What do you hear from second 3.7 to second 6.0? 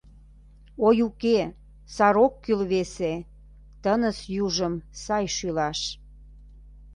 Тыныс южым сай шӱлаш.